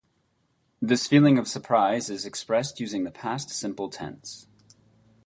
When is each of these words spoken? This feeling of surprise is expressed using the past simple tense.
This 0.81 1.05
feeling 1.05 1.37
of 1.37 1.47
surprise 1.47 2.09
is 2.09 2.25
expressed 2.25 2.79
using 2.79 3.03
the 3.03 3.11
past 3.11 3.51
simple 3.51 3.87
tense. 3.87 4.47